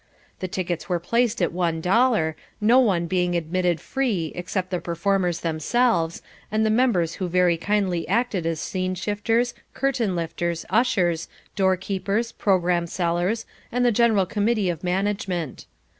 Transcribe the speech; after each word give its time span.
The 0.39 0.47
tickets 0.47 0.89
were 0.89 0.99
placed 0.99 1.43
at 1.43 1.51
one 1.53 1.79
dollar, 1.79 2.35
no 2.59 2.79
one 2.79 3.05
being 3.05 3.35
admitted 3.35 3.79
free 3.79 4.31
except 4.33 4.71
the 4.71 4.79
performers 4.81 5.41
themselves, 5.41 6.23
and 6.51 6.65
the 6.65 6.71
members 6.71 7.17
who 7.21 7.27
very 7.27 7.55
kindly 7.55 8.07
acted 8.07 8.47
as 8.47 8.59
scene 8.59 8.95
shifters, 8.95 9.53
curtain 9.75 10.15
lifters, 10.15 10.65
ushers, 10.71 11.27
door 11.55 11.77
keepers, 11.77 12.31
programme 12.31 12.87
sellers, 12.87 13.45
and 13.71 13.85
the 13.85 13.91
general 13.91 14.25
committee 14.25 14.71
of 14.71 14.83
management. 14.83 15.67